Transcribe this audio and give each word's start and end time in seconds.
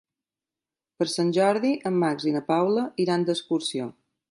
Per 1.01 1.07
Sant 1.15 1.29
Jordi 1.39 1.75
en 1.91 2.01
Max 2.05 2.27
i 2.31 2.35
na 2.39 2.43
Paula 2.49 2.89
iran 3.07 3.29
d'excursió. 3.31 3.91